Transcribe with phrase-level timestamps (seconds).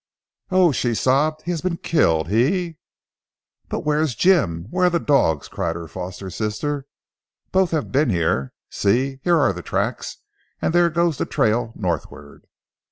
[0.49, 1.43] "Oh!" she sobbed.
[1.43, 2.27] "He has been killed.
[2.29, 2.79] He"
[3.69, 4.65] "But where is Jim?
[4.71, 6.87] Where are the dogs?" cried her foster sister.
[7.51, 8.51] "Both have been here!
[8.71, 10.17] See, here are the tracks,
[10.59, 12.47] and there goes the trail northward!"